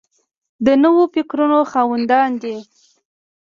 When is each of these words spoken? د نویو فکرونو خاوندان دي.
د 0.65 0.67
نویو 0.83 1.05
فکرونو 1.15 1.59
خاوندان 1.71 2.29
دي. 2.43 2.57